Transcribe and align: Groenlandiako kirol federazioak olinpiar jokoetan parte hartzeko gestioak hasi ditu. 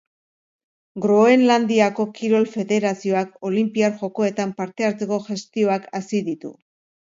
Groenlandiako 1.03 2.07
kirol 2.15 2.49
federazioak 2.55 3.37
olinpiar 3.53 3.95
jokoetan 4.03 4.57
parte 4.63 4.91
hartzeko 4.91 5.23
gestioak 5.33 5.91
hasi 6.03 6.27
ditu. 6.35 6.57